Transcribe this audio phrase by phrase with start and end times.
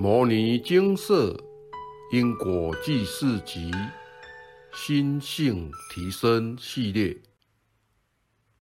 [0.00, 1.36] 摩尼精舍
[2.12, 3.72] 因果记事集
[4.72, 7.16] 心性提升系列，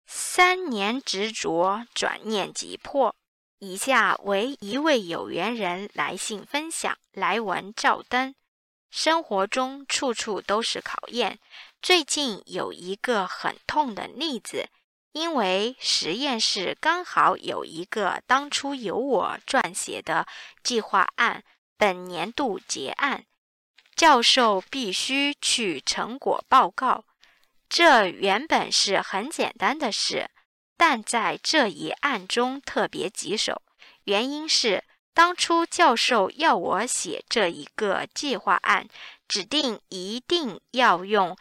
[0.06, 3.14] 三年执着，转念即破。
[3.58, 8.34] 以下为一位有缘人来信分享，来文照灯。
[8.90, 11.38] 生活中处处都是考验。
[11.82, 14.70] 最近有一个很痛的例子，
[15.12, 20.28] 因为实验室刚好有一个当初由我撰写的
[20.64, 21.44] 计划案，
[21.78, 23.26] 本年度结案，
[23.96, 27.06] 教授必须去成果报告。
[27.68, 30.30] 这原本是很简单的事。
[30.78, 33.62] 但在这一案中特别棘手，
[34.06, 38.88] 原因是当初教授要我写这一个计划案，
[39.28, 41.36] 指定一定要用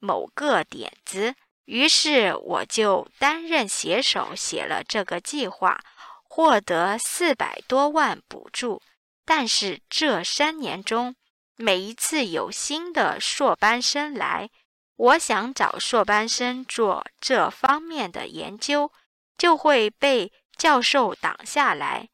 [0.00, 5.80] 某个点子，于是我就担任写手写了这个计划，
[6.22, 8.82] 获得四百多万补助。
[9.24, 11.16] 但是这三年中，
[11.56, 14.50] 每一次有新的硕班生来。
[14.96, 18.92] 我想找硕班生做这方面的研究，
[19.36, 22.08] 就会被教授挡下来。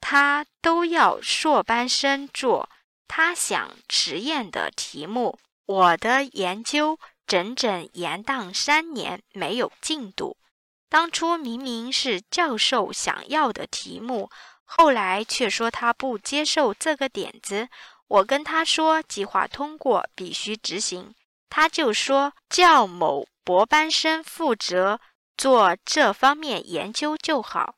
[0.00, 2.68] 他都要硕班生做
[3.08, 5.38] 他想实验的题目。
[5.64, 6.98] 我的研究
[7.34, 10.36] 整整延宕三年没有进度。
[10.88, 14.30] 当初明明是教授想要的题目，
[14.64, 17.68] 后来却说他不接受这个点子。
[18.06, 21.12] 我跟他说，计划通过必须执行。
[21.50, 25.00] 他就说叫某博班生负责
[25.36, 27.74] 做这方面研究就好，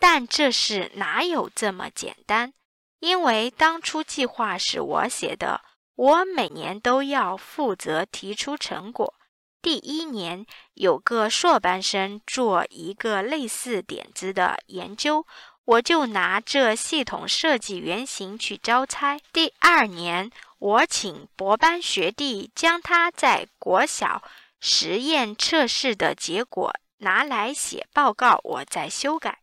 [0.00, 2.52] 但这事哪有这么简单？
[2.98, 5.60] 因为当初计划是我写的，
[5.96, 9.12] 我每年都要负责提出成果。
[9.60, 15.26] 第一年有个硕班生做一个类似点子的研究，
[15.64, 19.18] 我就拿这系统设计原型去交差。
[19.32, 20.30] 第二年。
[20.58, 24.22] 我请博班学弟将他在国小
[24.58, 29.40] 实验测试的结果拿来写报告，我再修改。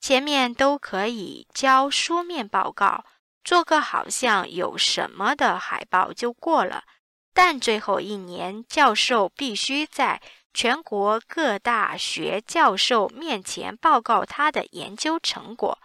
[0.00, 3.04] 前面都可以交书面报告，
[3.44, 6.84] 做个好像有什么的海报就过了。
[7.32, 10.20] 但最后一年，教授必须在
[10.52, 15.78] 全国各大学教授面前报告他的研究成果。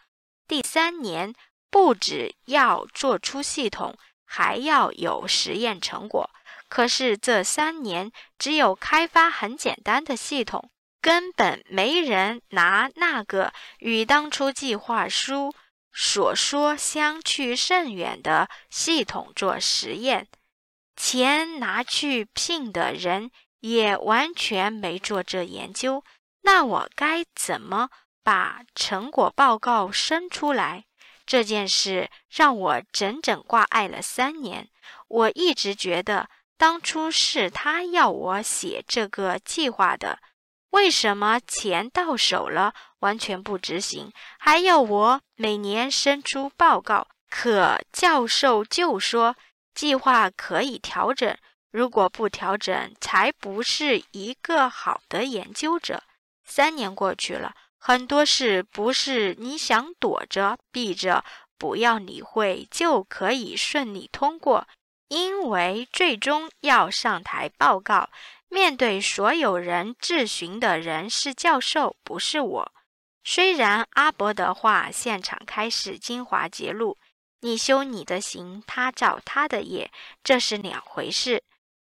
[0.48, 1.34] 第三年，
[1.70, 3.96] 不只要做出系统。
[4.32, 6.30] 还要有实验成果，
[6.68, 10.70] 可是这三年只有开发很简单的系统，
[11.02, 15.52] 根本没人拿那个与当初计划书
[15.92, 20.28] 所说相去甚远的系统做实验，
[20.96, 26.04] 钱拿去聘的人也完全没做这研究，
[26.42, 27.90] 那我该怎么
[28.24, 30.86] 把成果报告生出来？
[31.26, 34.70] 这件事让我整整挂碍了三年。
[35.08, 40.20] 我一直觉得当初是他要我写这个计划的，
[40.72, 47.08] 为什么钱到手了完全不执行，还要我每年生出报告？
[47.30, 49.36] 可教授就说
[49.76, 51.38] 计划可以调整，
[51.72, 56.02] 如果不调整，才不是一个好的研究者。
[56.44, 57.54] 三年过去了。
[57.78, 61.24] 很多事不是你想躲着、避着、
[61.58, 64.68] 不要理会就可以顺利通过，
[65.08, 68.10] 因为最终要上台报告，
[68.50, 72.72] 面对所有人质询的人是教授，不是我。
[73.32, 76.98] 虽然阿伯的话现场开始精华揭露，
[77.42, 79.92] 你修你的行，他照他的业，
[80.24, 81.44] 这是两回事。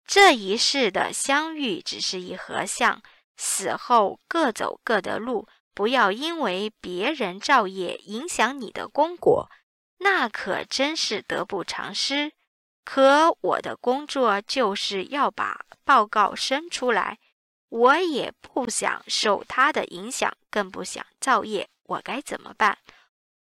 [0.06, 3.02] 这一世的相遇只是一合相，
[3.36, 5.48] 死后各走各的路。
[5.74, 9.50] 不要因为别人造业影响你的功果，
[10.02, 12.34] 那可真是得不偿失。
[12.86, 17.18] 可我的工作就是要把报告生出来，
[17.74, 21.68] 我也不想受他的影响，更不想造业。
[21.86, 22.78] 我该怎么办？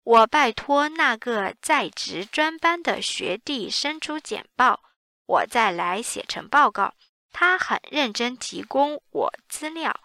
[0.03, 4.81] 我拜托那个在职专班的学弟生出简报，
[5.27, 6.95] 我再来写成报告。
[7.31, 9.95] 他很认真提供我资料。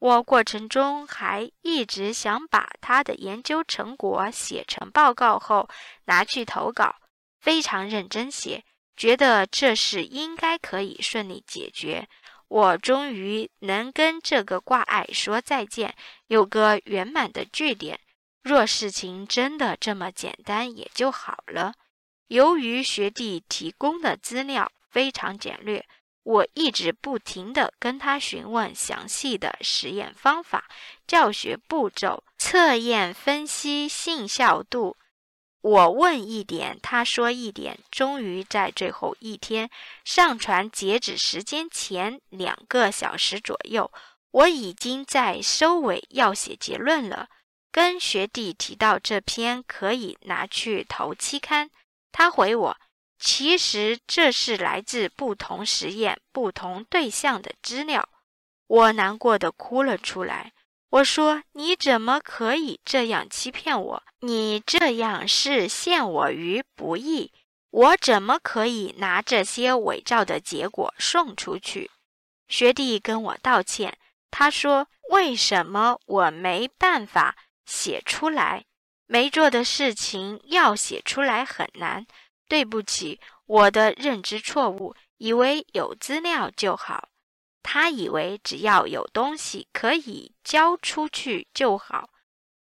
[0.00, 5.68] 我过程中还一直想把他的研究成果写成报告后
[6.06, 6.96] 拿去投稿，
[7.38, 8.64] 非常认真写，
[8.96, 12.08] 觉得这事应该可以顺利解决。
[12.48, 15.94] 我终于能跟这个挂碍说再见，
[16.26, 17.98] 有个圆满的句点。
[18.42, 21.74] 若事情真的这么简单，也就好了。
[22.28, 25.84] 由于学弟提供的资料非常简略。
[26.22, 30.64] 我一直不停地跟他询问详细的实验方法、
[31.06, 34.96] 教学步骤、测验分析信效度。
[35.66, 39.68] 我问一点，他说一点，终于在最后一天
[40.04, 43.90] 上传截止时间前两个小时左右，
[44.30, 47.28] 我已经在收尾要写结论了。
[47.72, 51.68] 跟学弟提到这篇可以拿去投期刊，
[52.12, 52.76] 他回我，
[53.18, 58.08] 其实这是来自不同实验、不同对象的资料。
[58.68, 60.52] 我难过的哭了出来。
[60.88, 64.02] 我说：“你怎么可以这样欺骗我？
[64.20, 67.32] 你这样是陷我于不义。
[67.70, 71.90] 我怎么可以拿这些伪造的结果送出去？”
[72.48, 73.98] 学弟跟我道歉，
[74.30, 77.36] 他说：“为什么我没办法
[77.66, 78.64] 写出来？
[79.06, 82.06] 没做的事情要写出来很难。
[82.48, 87.08] 对不起，我的认知错误，以为有资料就好。”
[87.68, 92.10] 他以为只要有东西可以交出去就好，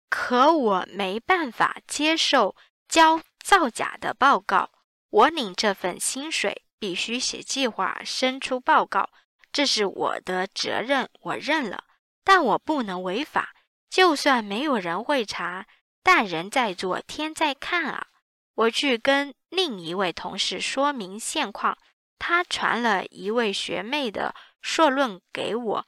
[0.09, 2.55] 可我没办法接受
[2.87, 4.71] 交造假的报告。
[5.09, 9.09] 我领这份薪水，必须写计划、生出报告，
[9.51, 11.83] 这是我的责任，我认了。
[12.23, 13.53] 但我不能违法，
[13.89, 15.67] 就算没有人会查，
[16.01, 18.07] 但人在做，天在看啊！
[18.55, 21.77] 我去跟另一位同事说明现况，
[22.17, 24.33] 他传了一位学妹的。
[24.63, 25.85] 硕论给我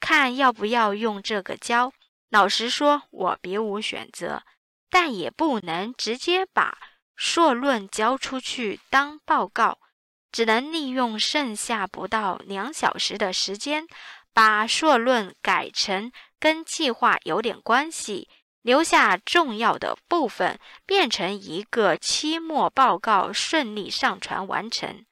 [0.00, 1.92] 看，要不要用这个交？
[2.30, 4.42] 老实说，我别无选择，
[4.90, 6.78] 但也不能直接把
[7.14, 9.78] 硕论交出去当报告，
[10.32, 13.86] 只能利用剩下不到两小时的时间，
[14.32, 16.10] 把硕论改成
[16.40, 18.28] 跟计划有点关系，
[18.62, 25.04] 留下重要的部分，变成一个期末报告，顺利上传完成。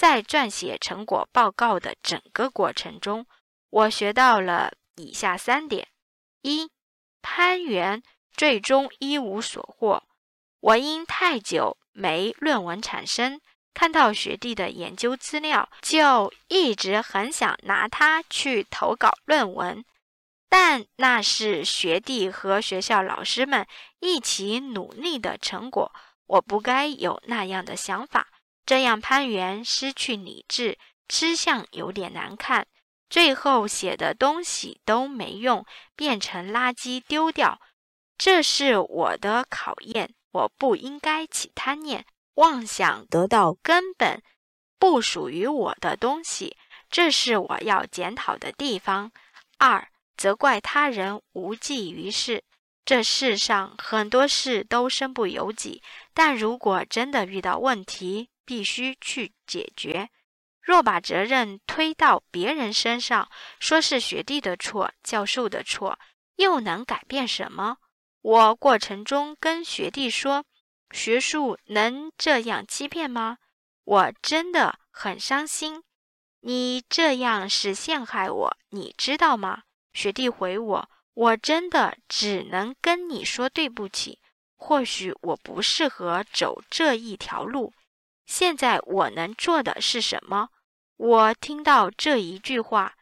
[0.00, 3.26] 在撰写成果报告的整个过程中，
[3.68, 5.88] 我学到了以下三点：
[6.40, 6.70] 一、
[7.20, 8.02] 攀援
[8.34, 10.02] 最终一无所获。
[10.60, 13.42] 我因太久没论文产生，
[13.74, 19.84] 看到学弟的研究资料，就一直很想拿它去投稿论文。
[20.48, 23.66] 但那是学弟和学校老师们
[23.98, 25.92] 一起努力的成果，
[26.24, 28.28] 我不该有那样的想法。
[28.70, 30.78] 这样攀援失去理智，
[31.08, 32.68] 吃相有点难看，
[33.08, 37.60] 最后写的东西都没用，变成垃圾丢掉。
[38.16, 44.22] 这是我的考验，我不应该起贪念，妄想得到根本
[44.78, 46.56] 不属于我的东西，
[46.88, 49.10] 这是我要检讨的地方。
[49.58, 52.44] 二，责怪他人无济于事。
[52.84, 55.82] 这世上很多事都身不由己，
[56.14, 60.10] 但如果真的遇到问题，必须去解决。
[60.60, 65.98] 若把责任推到别人身上，说是学弟的错、教授的错，
[66.36, 67.78] 又能改变什么？
[68.22, 70.44] 我过程中跟学弟说
[70.92, 73.38] ：“学术能这样欺骗吗？”
[73.84, 75.82] 我真的很伤心。
[76.40, 79.62] 你这样是陷害我，你知道吗？
[79.92, 84.20] 学弟回我：“我真的只能跟你说对不起。
[84.56, 87.72] 或许我不适合走这一条路。”
[88.30, 90.50] 现在我能做的是什么？
[90.96, 92.94] 我听到这一句话，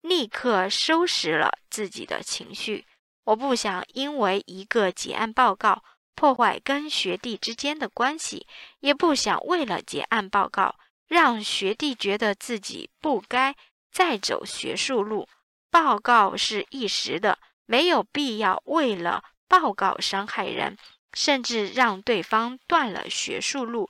[0.00, 2.84] 立刻收拾了自己的情绪。
[3.22, 5.84] 我不想因为一个结案报告
[6.16, 8.48] 破坏跟学弟之间的关系，
[8.80, 10.74] 也不想为了结案报告
[11.06, 13.54] 让学弟觉得自己不该
[13.92, 15.28] 再走学术路。
[15.70, 20.76] 报告是一时的，没有必要为了报告伤害人，
[21.12, 23.88] 甚至让对方断了学术路。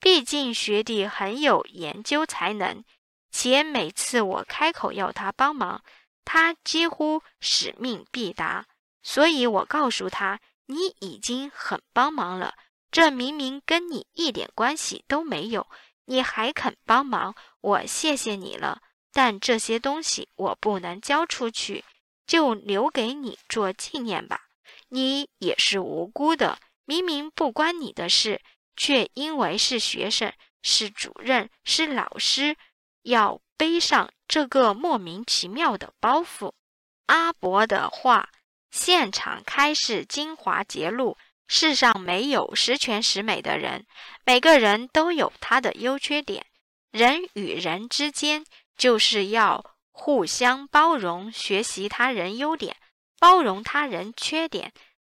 [0.00, 2.82] 毕竟学弟很有研究才能，
[3.30, 5.84] 且每次我开口要他帮忙，
[6.24, 8.66] 他几乎使命必达。
[9.02, 12.54] 所以我告诉他：“你已经很帮忙了，
[12.90, 15.66] 这明明跟你一点关系都没有，
[16.06, 18.80] 你还肯帮忙，我谢谢你了。
[19.12, 21.84] 但这些东西我不能交出去，
[22.26, 24.48] 就留给你做纪念吧。
[24.88, 28.40] 你也是无辜的，明明不关你的事。”
[28.80, 30.32] 却因为是学生、
[30.62, 32.56] 是主任、是老师，
[33.02, 36.54] 要背上这个莫名其妙的包袱。
[37.04, 38.30] 阿伯的话，
[38.70, 43.86] 现场开示精华揭露：世上没有十全十美的人，
[44.24, 46.46] 每个人都有他的优缺点。
[46.90, 48.46] 人与人之间
[48.78, 52.74] 就是要互相包容，学习他人优点，
[53.18, 54.72] 包容他人缺点，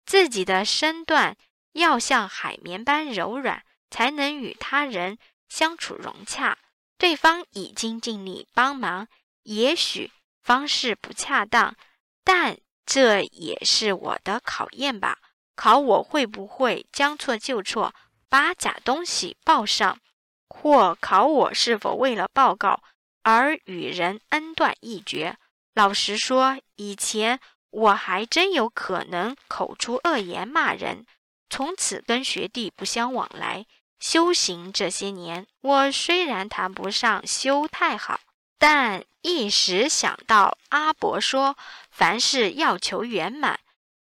[0.04, 1.38] 自己的身段。
[1.74, 6.58] 要像海绵般柔软，才能与他人相处融洽。
[6.98, 9.08] 对方已经尽力帮忙，
[9.44, 10.12] 也许
[10.44, 11.76] 方式不恰当，
[12.24, 15.18] 但这也是我的考验吧。
[15.56, 17.94] 考我会不会将错就错，
[18.30, 20.00] 把假东西报上，
[20.48, 22.82] 或考我是否为了报告
[23.24, 25.38] 而与人恩断义绝。
[25.74, 31.06] 老实说，以前我还真有可能口出恶言骂人，
[31.52, 33.68] 从此跟学弟不相往来。
[34.00, 38.20] 修行这些年，我虽然谈不上修太好，
[38.58, 41.56] 但一时想到阿伯说，
[41.92, 43.60] 凡事要求圆满，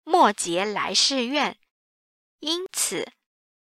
[0.03, 1.57] 莫结来世愿，
[2.41, 3.13] 因此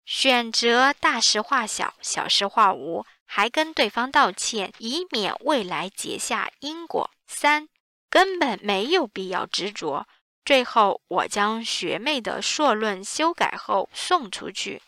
[0.06, 7.12] 选择大事化小，小事化无，还跟对方道歉，以免未来结下因果。
[7.28, 7.68] 三
[8.10, 10.08] 根本没有必要执着。
[10.44, 14.82] 最后，我将学妹的硕论修改后送出去。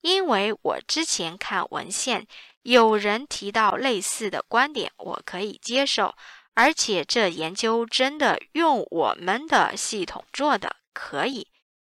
[0.00, 2.26] 因为我之前看文献，
[2.62, 6.14] 有人提到类似的观点，我可以接受。
[6.54, 11.48] 而且这研究真的用我们的系统做的，可以。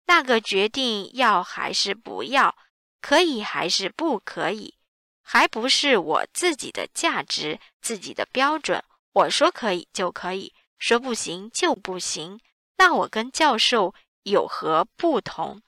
[0.06, 2.54] 那个决定要还是不要，
[3.00, 4.74] 可以还是不可以，
[5.22, 8.82] 还不是我自己的价值、自己的标准。
[9.12, 12.40] 我说可以就可以，说不行就不行。
[12.76, 15.62] 那我跟教授有何不同？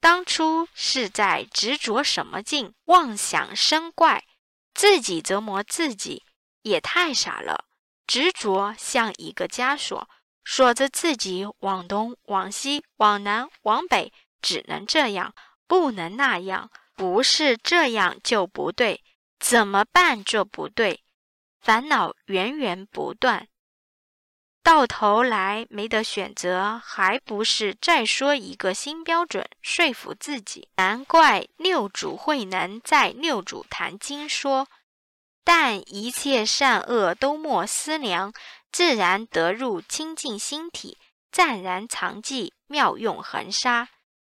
[0.00, 4.24] 当初是在执着什么劲，妄想生怪，
[4.74, 6.24] 自己折磨自己，
[6.62, 7.66] 也太傻了。
[8.06, 10.08] 执着像一个枷锁，
[10.44, 15.32] 锁着自己往东、往西、往南、往北，只能这样，
[15.68, 19.04] 不能那样，不是这样就不对，
[19.38, 21.04] 怎么办就不对，
[21.60, 23.46] 烦恼源源不断。
[24.62, 30.68] 到头来没得选择，还不是再说一个新标准说服自己？
[30.76, 34.68] 难怪六祖慧能在《六祖坛经》说
[35.42, 38.32] ：“但一切善恶都莫思量，
[38.70, 40.96] 自然得入清净心体，
[41.32, 43.88] 暂然藏寂，妙用恒沙。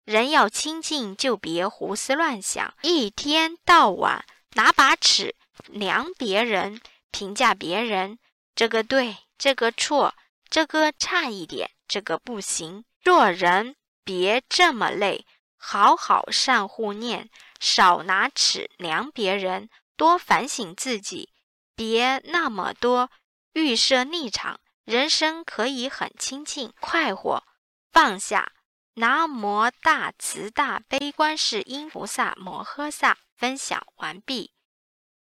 [0.05, 5.37] 人要清净，就别胡思乱想，一天到晚拿把尺
[5.69, 6.81] 量别人，
[7.13, 8.19] 评价别人，
[8.57, 10.15] 这个对。”这个错，
[10.49, 12.85] 这个差一点，这个不行。
[13.03, 15.27] 做人别这么累，
[15.57, 21.31] 好好善护念，少拿尺量别人，多反省自己，
[21.75, 23.11] 别那么多
[23.53, 24.61] 预设立场。
[24.85, 27.43] 人生可以很清净快活，
[27.91, 28.53] 放下。
[28.95, 33.19] 南无大慈大悲观世音菩萨摩诃萨。
[33.37, 34.55] 分享完毕。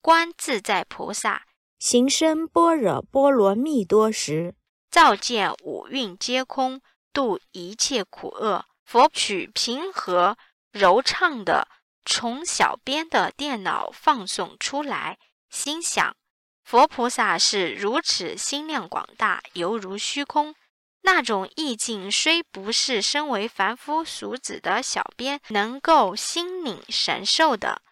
[0.00, 1.46] 观自在菩萨。
[1.82, 4.54] 行深般若波罗蜜多时，
[4.88, 6.80] 照见五蕴皆空，
[7.12, 8.64] 度一切苦厄。
[8.84, 10.38] 佛取平和
[10.70, 11.66] 柔畅的
[12.04, 15.18] 从小编的电脑放送出来，
[15.50, 16.14] 心想：
[16.62, 20.54] 佛菩萨是如此心量广大，犹如虚空。
[21.00, 27.82] 那种意境虽不是身为凡夫俗子的小编能够心领神受的，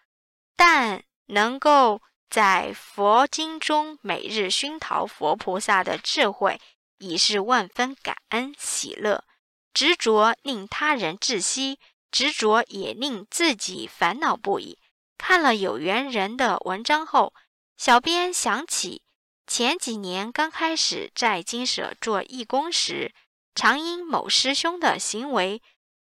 [0.55, 2.01] 但能够。
[2.31, 6.61] 在佛经中每日熏陶佛菩萨的智慧，
[6.99, 9.25] 已是万分感恩喜乐。
[9.73, 11.77] 执着令他人窒息，
[12.09, 14.79] 执着也令自己烦恼不已。
[15.17, 17.33] 看了有缘人的文章后，
[17.75, 19.03] 小编想起
[19.45, 23.13] 前几年刚开始在金舍做义工时，
[23.53, 25.61] 常因某师兄的行为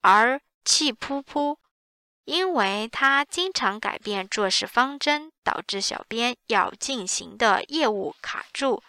[0.02, 1.59] 而气扑扑。
[2.30, 8.84] 因为他经常改变做事方针，导致小编要进行的业务卡住，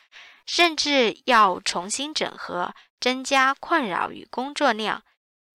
[0.44, 5.02] 甚至要重新整合，增加困扰与工作量。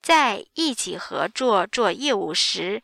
[0.01, 2.81] 在一起合作做业务时，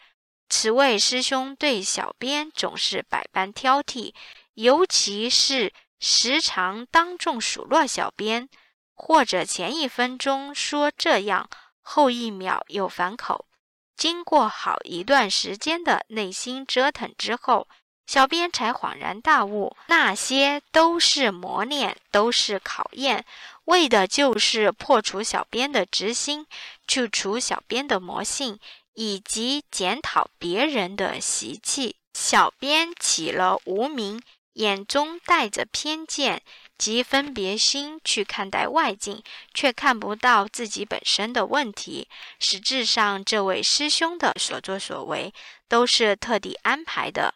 [0.49, 4.13] 此位师兄对小编总是百般挑剔，
[4.53, 8.47] 尤其是时常当众数落小编，
[8.93, 11.49] 或者前一分钟说这样，
[11.81, 13.47] 后一秒又反口。
[13.95, 17.67] 经过好一段时间的内心折腾之后，
[18.07, 23.25] 小编才恍然大悟，那些都是磨练，都是考验，
[23.65, 26.45] 为的就是破除小编的执心，
[26.87, 28.59] 去除小编的魔性，
[28.95, 31.95] 以及检讨别人的习气。
[32.13, 34.21] 小编起了无名，
[34.53, 36.41] 眼中带着偏见。
[36.81, 39.21] 及分别心去看待外境，
[39.53, 42.07] 却看不到自己本身的问题。
[42.39, 45.31] 实质上，这位师兄的所作所为
[45.69, 47.35] 都是特地安排的。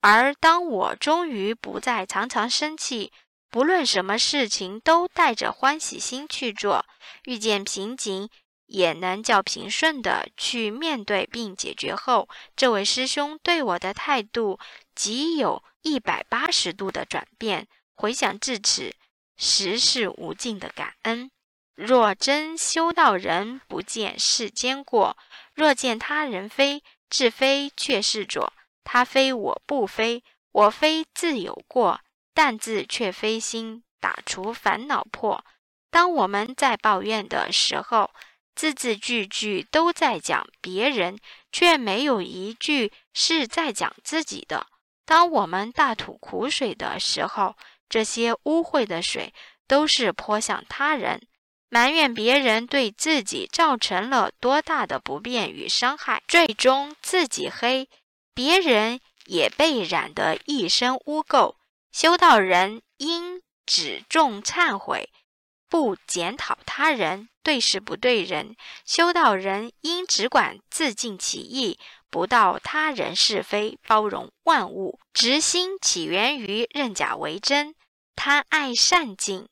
[0.00, 3.10] 而当我终于不再常常生气，
[3.50, 6.86] 不论什么事情都带着欢喜心去做，
[7.24, 8.28] 遇见瓶颈
[8.66, 14.60] 也能较平顺的去面对并解决后，这位师兄对我的态度
[14.94, 17.66] 即有一百八十度的转变。
[17.94, 18.94] 回想至此，
[19.36, 21.30] 实是无尽的感恩。
[21.74, 25.16] 若真修道人，不见世间过；
[25.54, 28.52] 若见他人非，自非却是浊。
[28.84, 30.22] 他非我不非，
[30.52, 32.00] 我非自有过。
[32.36, 35.44] 但自却非心，打除烦恼破。
[35.88, 38.10] 当我们在抱怨的时候，
[38.56, 41.16] 字字句句都在讲别人，
[41.52, 44.66] 却没有一句是在讲自己的。
[45.04, 47.56] 当我们大吐苦水的时候，
[47.88, 49.32] 这些污秽的水
[49.66, 51.20] 都是泼向他人。
[51.70, 57.88] 埋怨别人对自己造成了多大的不便与伤害，最终自己黑，
[58.32, 61.56] 别人也被染得一身污垢。
[61.90, 65.10] 修道人应只重忏悔，
[65.68, 71.78] 不检讨他人对事不对人；修道人应只管自尽其意，
[72.14, 75.00] 不道他人是非，包容万物。
[75.12, 77.74] 直心起源于认假为真，
[78.14, 79.48] 贪爱善境，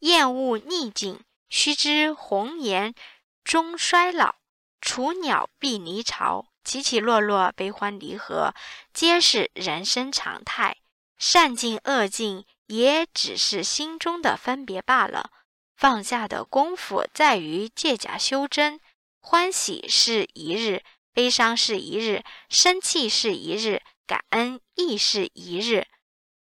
[0.00, 1.24] 厌恶逆境。
[1.48, 2.94] 须知红颜
[3.42, 4.34] 终衰老，
[4.82, 8.52] 雏鸟必离巢，起起落落，悲欢离合，
[8.92, 10.76] 皆是人生常态。
[11.16, 15.30] 善境恶境，也只是心中的分别罢了。
[15.74, 18.78] 放下的功夫在于借假修真。
[19.18, 25.86] 欢喜是一日，悲伤是一日，生气是一日，感恩亦是一日。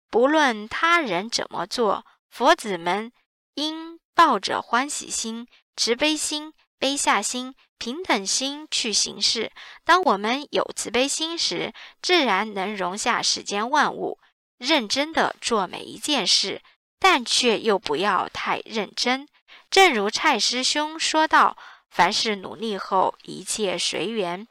[0.09, 3.11] 不论他人怎么做，佛子们
[3.55, 3.99] 应。
[4.13, 9.51] 抱着欢喜心、慈悲心、悲下心、平等心去行事。
[9.83, 11.73] 当我们有慈悲心时，
[12.03, 14.19] 自然能容下世间万物，
[14.59, 16.61] 认真的做每一件事，
[16.99, 19.27] 但却又不要太认真。
[19.71, 21.57] 正如蔡师兄说道
[21.89, 24.47] ：“凡事努力后，一切随缘。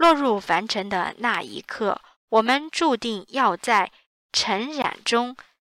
[0.00, 3.92] 落入凡尘的那一刻，我们注定要在
[4.32, 5.36] 尘染中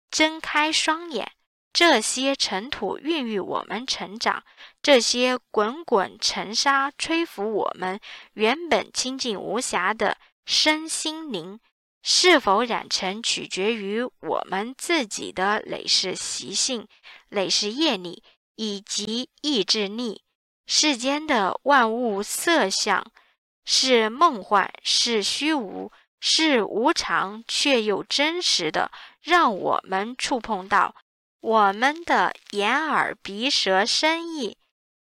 [0.09, 1.29] 睁开双眼。”
[1.73, 4.41] 这些尘土孕育我们成长，
[4.81, 7.99] 这些滚滚尘沙吹拂我们
[8.35, 11.59] 原本清净无瑕的身心灵。
[12.01, 16.87] 是否染尘，取决于我们自己的累世习性、
[17.27, 18.23] 累世业力
[18.55, 20.21] 以及意志力。
[20.65, 23.05] 世间的万物色相
[23.65, 30.95] 是梦幻，是虚无，是无常，却又真实的，让我们触碰到。
[31.39, 34.57] 我们的眼耳鼻舌身意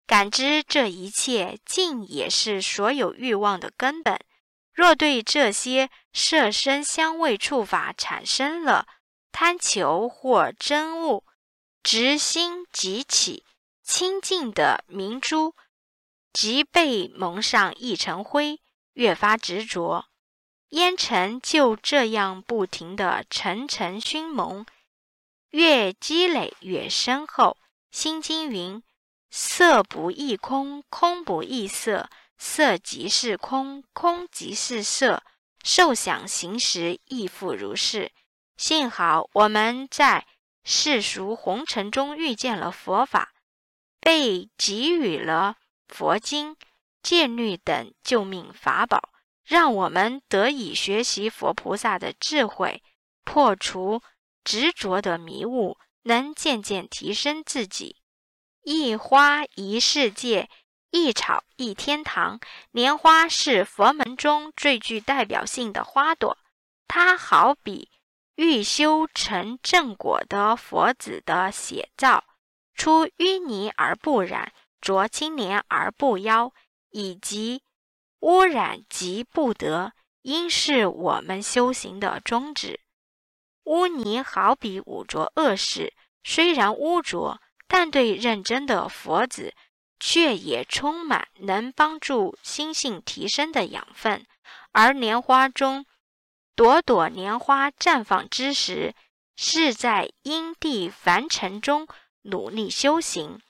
[0.08, 4.20] 感知这一切，尽也是所有欲望的根本。
[4.74, 8.88] 若对这些色身香味触法产生了
[9.32, 11.24] 贪求或憎恶，
[11.84, 13.46] 执心即起，
[13.84, 15.54] 清净的明珠
[16.34, 18.60] 即被蒙上一层灰，
[18.94, 20.06] 越发执着，
[20.70, 24.66] 烟尘就这样不停地层层熏蒙。
[25.50, 27.58] 越积累越深厚，
[27.98, 28.82] 《心经》云
[29.30, 35.24] ：“色不异空，空不异色，色即是空，空即是色。
[35.64, 38.12] 受想行识亦复如是。”
[38.56, 40.26] 幸好我们在
[40.64, 43.34] 世俗红尘中遇见了佛法，
[44.00, 45.58] 被给予了
[45.92, 46.58] 佛经、
[47.04, 49.10] 戒律等救命法宝，
[49.46, 52.82] 让我们得以学习佛菩萨的智慧，
[53.24, 54.02] 破除。
[54.44, 57.98] 执着的迷雾，能渐渐提升自己。
[58.64, 60.50] 一花一世界，
[60.90, 62.40] 一草一天堂。
[62.72, 66.40] 莲花是佛门中最具代表性的花朵，
[66.88, 67.92] 它好比
[68.34, 72.24] 欲修成正果的佛子的写照，
[72.74, 76.52] 出淤泥而不染，濯清涟而不妖，
[76.90, 77.62] 以及
[78.20, 82.80] 污染即不得，应是我们修行的宗旨。
[83.66, 89.54] 污泥好比污浊恶事，虽然污浊，但对认真的佛子，
[90.00, 94.26] 却也充满能帮助心性提升的养分。
[94.72, 95.86] 而莲花中，
[96.56, 98.96] 朵朵莲花绽放之时，
[99.38, 101.88] 是在因地凡尘中
[102.24, 103.42] 努力修行，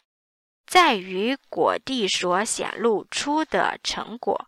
[0.72, 4.48] 在于果地所显露出的成果，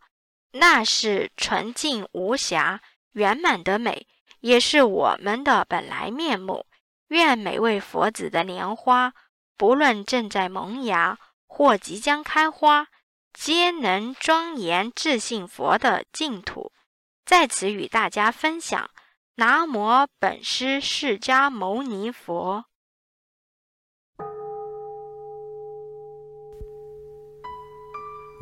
[0.53, 2.79] 那是纯净无瑕、
[3.11, 4.07] 圆满的美。
[4.39, 6.65] 也是我们的本来面目。
[7.09, 9.13] 愿每位佛子的莲花，
[9.57, 12.87] 不论正在萌芽或即将开花，
[13.33, 16.71] 皆能庄严自信佛的净土。
[17.25, 18.89] 在此与大家分享：
[19.35, 22.63] 南无本师释迦牟尼佛。